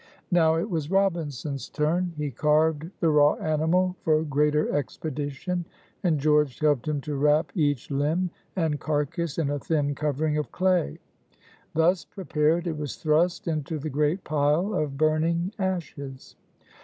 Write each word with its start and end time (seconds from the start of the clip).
Now 0.31 0.55
it 0.55 0.67
was 0.67 0.89
Robinson's 0.89 1.69
turn. 1.69 2.13
He 2.17 2.31
carved 2.31 2.89
the 3.01 3.09
raw 3.09 3.35
animal 3.35 3.95
for 4.01 4.23
greater 4.23 4.73
expedition, 4.75 5.63
and 6.01 6.19
George 6.19 6.57
helped 6.57 6.87
him 6.87 7.01
to 7.01 7.13
wrap 7.13 7.51
each 7.53 7.91
limb 7.91 8.31
and 8.55 8.79
carcass 8.79 9.37
in 9.37 9.51
a 9.51 9.59
thin 9.59 9.93
covering 9.93 10.39
of 10.39 10.51
clay. 10.51 10.97
Thus 11.75 12.03
prepared, 12.03 12.65
it 12.65 12.79
was 12.79 12.95
thrust 12.95 13.47
into 13.47 13.77
the 13.77 13.91
great 13.91 14.23
pile 14.23 14.73
of 14.73 14.97
burning 14.97 15.53
ashes. 15.59 16.35